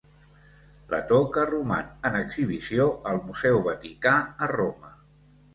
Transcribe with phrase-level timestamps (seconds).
[0.93, 4.95] La toca roman en exhibició al Museu Vaticà a Roma.